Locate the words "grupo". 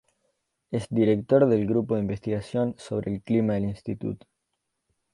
1.67-1.93